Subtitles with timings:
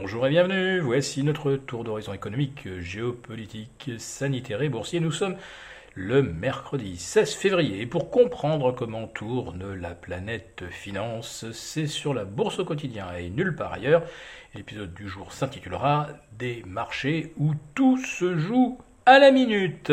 [0.00, 5.00] Bonjour et bienvenue, voici notre tour d'horizon économique, géopolitique, sanitaire et boursier.
[5.00, 5.36] Nous sommes
[5.94, 12.24] le mercredi 16 février et pour comprendre comment tourne la planète finance, c'est sur la
[12.24, 14.02] bourse au quotidien et nulle part ailleurs.
[14.54, 19.92] L'épisode du jour s'intitulera Des marchés où tout se joue à la minute.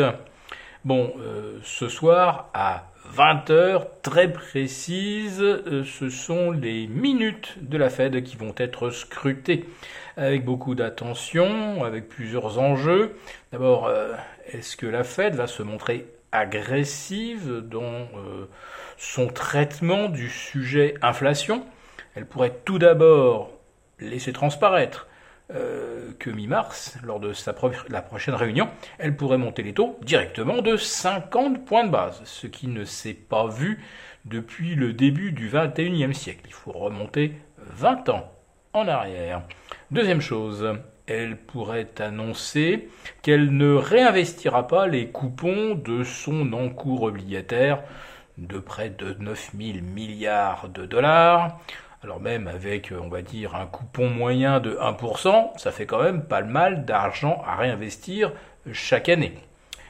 [0.84, 7.78] Bon, euh, ce soir à 20 heures très précises, euh, ce sont les minutes de
[7.78, 9.66] la Fed qui vont être scrutées
[10.16, 13.14] avec beaucoup d'attention, avec plusieurs enjeux.
[13.52, 14.14] D'abord, euh,
[14.48, 18.48] est-ce que la Fed va se montrer agressive dans euh,
[18.98, 21.64] son traitement du sujet inflation?
[22.16, 23.52] Elle pourrait tout d'abord
[24.00, 25.06] laisser transparaître
[25.52, 27.32] euh, que mi-mars, lors de
[27.90, 32.46] la prochaine réunion, elle pourrait monter les taux directement de 50 points de base, ce
[32.46, 33.82] qui ne s'est pas vu
[34.24, 36.44] depuis le début du 21e siècle.
[36.46, 38.32] Il faut remonter 20 ans
[38.72, 39.42] en arrière.
[39.90, 42.88] Deuxième chose, elle pourrait annoncer
[43.22, 47.82] qu'elle ne réinvestira pas les coupons de son encours obligataire
[48.38, 51.60] de près de 9000 milliards de dollars
[52.04, 56.22] alors même avec, on va dire, un coupon moyen de 1%, ça fait quand même
[56.22, 58.30] pas mal d'argent à réinvestir
[58.72, 59.38] chaque année.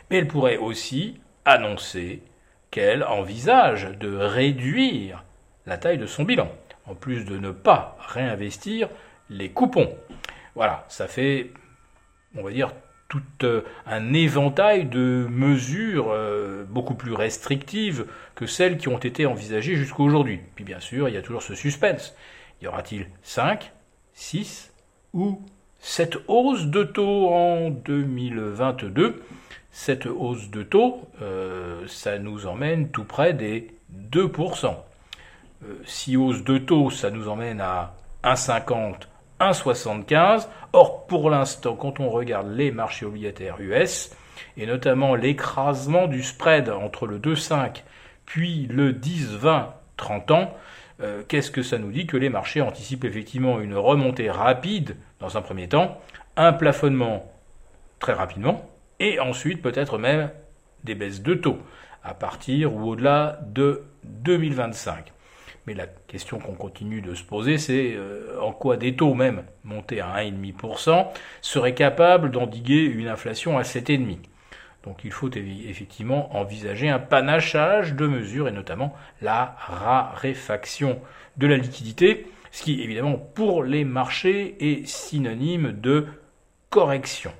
[0.08, 2.22] Mais elle pourrait aussi annoncer
[2.70, 5.24] qu'elle envisage de réduire
[5.66, 6.48] la taille de son bilan,
[6.86, 8.88] en plus de ne pas réinvestir
[9.28, 9.92] les coupons.
[10.54, 11.50] Voilà, ça fait,
[12.36, 12.70] on va dire,
[13.08, 19.26] tout euh, un éventail de mesures euh, beaucoup plus restrictives que celles qui ont été
[19.26, 20.40] envisagées jusqu'à aujourd'hui.
[20.54, 22.14] Puis bien sûr, il y a toujours ce suspense.
[22.62, 23.72] Y aura-t-il 5,
[24.14, 24.72] 6
[25.12, 25.40] ou
[25.80, 29.22] 7 hausses de taux en 2022
[29.70, 33.68] Cette hausse de taux, euh, ça nous emmène tout près des
[34.10, 34.74] 2%.
[35.84, 39.06] 6 hausses de taux, ça nous emmène à 1,50
[39.52, 40.48] 1,75.
[40.72, 44.10] Or, pour l'instant, quand on regarde les marchés obligataires US,
[44.56, 47.82] et notamment l'écrasement du spread entre le 2,5
[48.26, 50.54] puis le 10, 20, 30 ans,
[51.02, 55.36] euh, qu'est-ce que ça nous dit Que les marchés anticipent effectivement une remontée rapide dans
[55.36, 56.00] un premier temps,
[56.36, 57.30] un plafonnement
[57.98, 58.68] très rapidement,
[59.00, 60.30] et ensuite peut-être même
[60.84, 61.58] des baisses de taux
[62.02, 65.13] à partir ou au-delà de 2025.
[65.66, 69.44] Mais la question qu'on continue de se poser, c'est euh, en quoi des taux même
[69.64, 71.06] montés à 1,5%
[71.40, 74.18] seraient capables d'endiguer une inflation à 7,5%.
[74.84, 81.00] Donc il faut effectivement envisager un panachage de mesures et notamment la raréfaction
[81.38, 86.06] de la liquidité, ce qui évidemment pour les marchés est synonyme de
[86.68, 87.32] correction.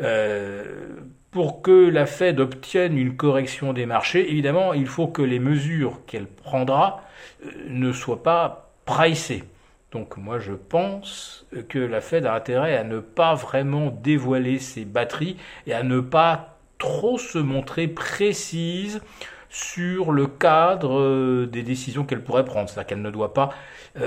[0.00, 0.96] Euh,
[1.30, 6.00] pour que la Fed obtienne une correction des marchés, évidemment, il faut que les mesures
[6.06, 7.02] qu'elle prendra
[7.44, 9.44] euh, ne soient pas pricées.
[9.92, 14.84] Donc moi je pense que la Fed a intérêt à ne pas vraiment dévoiler ses
[14.84, 15.36] batteries
[15.66, 19.00] et à ne pas trop se montrer précise
[19.48, 22.68] sur le cadre euh, des décisions qu'elle pourrait prendre.
[22.68, 23.50] C'est-à-dire qu'elle ne doit pas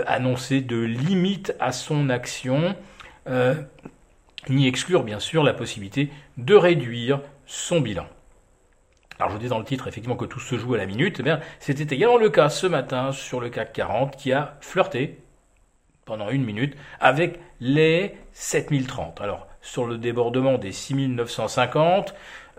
[0.08, 2.74] annoncer de limite à son action
[4.50, 8.06] ni exclure bien sûr la possibilité de réduire son bilan.
[9.20, 11.18] Alors je vous dis dans le titre effectivement que tout se joue à la minute,
[11.20, 15.20] eh bien c'était également le cas ce matin sur le CAC 40 qui a flirté
[16.06, 19.22] pendant une minute avec les 7030.
[19.22, 22.14] Alors sur le débordement des 6950,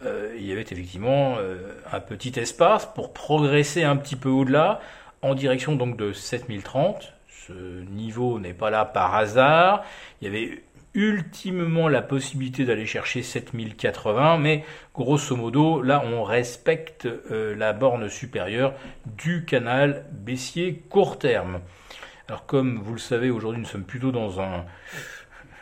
[0.04, 4.80] euh, il y avait effectivement euh, un petit espace pour progresser un petit peu au-delà
[5.22, 7.12] en direction donc de 7030.
[7.46, 7.52] Ce
[7.90, 9.84] niveau n'est pas là par hasard.
[10.20, 10.62] Il y avait
[10.94, 18.08] ultimement la possibilité d'aller chercher 7080, mais grosso modo, là, on respecte euh, la borne
[18.08, 18.74] supérieure
[19.06, 21.60] du canal baissier court terme.
[22.28, 24.64] Alors, comme vous le savez, aujourd'hui, nous sommes plutôt dans un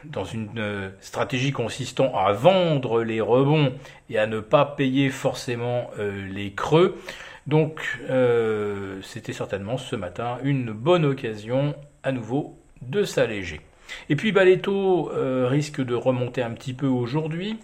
[0.04, 3.72] dans une euh, stratégie consistant à vendre les rebonds
[4.10, 6.98] et à ne pas payer forcément euh, les creux.
[7.47, 8.00] Donc,
[9.03, 13.60] c'était certainement ce matin une bonne occasion à nouveau de s'alléger.
[14.08, 17.59] Et puis bah, les taux euh, risquent de remonter un petit peu aujourd'hui.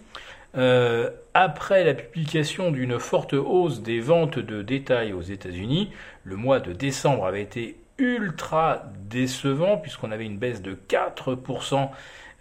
[0.57, 5.91] Euh, après la publication d'une forte hausse des ventes de détail aux États-Unis,
[6.23, 11.89] le mois de décembre avait été ultra décevant puisqu'on avait une baisse de 4%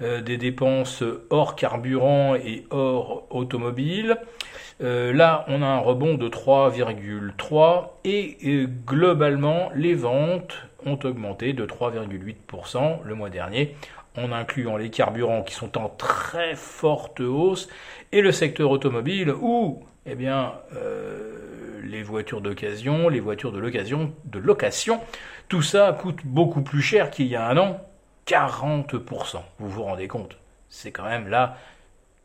[0.01, 4.17] euh, des dépenses hors carburant et hors automobile.
[4.81, 10.55] là, on a un rebond de 3,3 et globalement, les ventes
[10.87, 13.75] ont augmenté de 3,8% le mois dernier,
[14.17, 17.69] en incluant les carburants qui sont en très forte hausse
[18.13, 21.48] et le secteur automobile où eh bien, euh,
[21.89, 25.01] les voitures d'occasion, les voitures de l'occasion, de location,
[25.49, 27.81] tout ça coûte beaucoup plus cher qu'il y a un an
[28.27, 29.39] 40%.
[29.59, 30.37] Vous vous rendez compte
[30.69, 31.57] C'est quand même là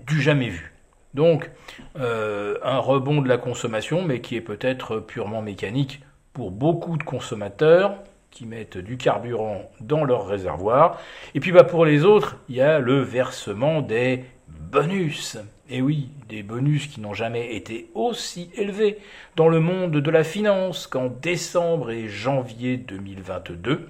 [0.02, 0.74] du jamais vu.
[1.14, 1.50] Donc,
[1.98, 6.02] euh, un rebond de la consommation, mais qui est peut-être purement mécanique
[6.34, 7.96] pour beaucoup de consommateurs
[8.32, 11.00] qui mettent du carburant dans leur réservoir.
[11.36, 15.38] Et puis bah, pour les autres, il y a le versement des bonus.
[15.74, 19.00] Et oui, des bonus qui n'ont jamais été aussi élevés
[19.36, 23.90] dans le monde de la finance qu'en décembre et janvier 2022.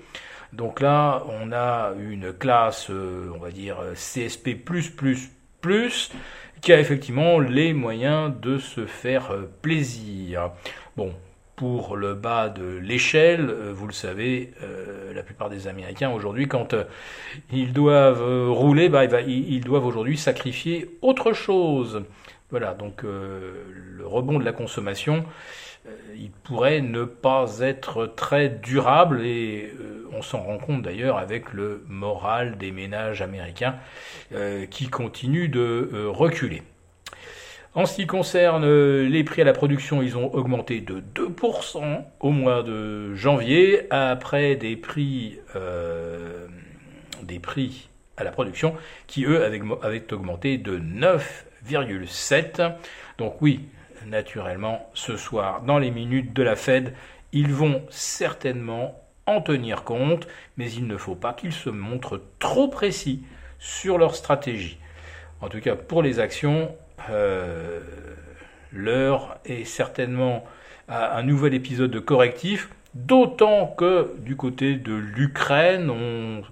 [0.53, 4.57] Donc là, on a une classe, euh, on va dire CSP+++,
[6.61, 10.51] qui a effectivement les moyens de se faire euh, plaisir.
[10.95, 11.13] Bon,
[11.55, 14.51] pour le bas de l'échelle, euh, vous le savez,
[15.13, 16.75] la plupart des Américains aujourd'hui, quand
[17.51, 22.03] ils doivent rouler, bah, ils doivent aujourd'hui sacrifier autre chose.
[22.49, 25.23] Voilà, donc le rebond de la consommation,
[26.15, 29.71] il pourrait ne pas être très durable et
[30.15, 33.75] on s'en rend compte d'ailleurs avec le moral des ménages américains
[34.33, 36.63] euh, qui continue de euh, reculer.
[37.75, 42.03] En ce qui concerne euh, les prix à la production, ils ont augmenté de 2%
[42.19, 45.39] au mois de janvier, après des prix,
[47.23, 48.75] des prix à la production
[49.07, 52.73] qui, eux, avaient, avaient augmenté de 9,7%.
[53.17, 53.61] Donc oui,
[54.07, 56.93] naturellement, ce soir, dans les minutes de la Fed,
[57.31, 60.27] ils vont certainement en tenir compte,
[60.57, 63.23] mais il ne faut pas qu'ils se montrent trop précis
[63.59, 64.77] sur leur stratégie.
[65.41, 66.75] En tout cas, pour les actions,
[67.09, 67.79] euh,
[68.71, 70.43] l'heure est certainement
[70.89, 76.43] un nouvel épisode de correctif, d'autant que du côté de l'Ukraine, on,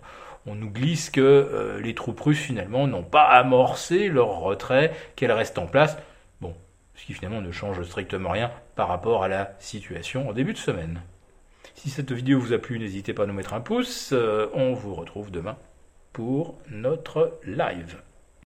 [0.55, 5.59] nous glisse que euh, les troupes russes finalement n'ont pas amorcé leur retrait, qu'elles restent
[5.59, 5.97] en place.
[6.39, 6.55] Bon,
[6.95, 10.57] ce qui finalement ne change strictement rien par rapport à la situation en début de
[10.57, 11.01] semaine.
[11.75, 14.11] Si cette vidéo vous a plu, n'hésitez pas à nous mettre un pouce.
[14.13, 15.57] Euh, on vous retrouve demain
[16.13, 17.97] pour notre live.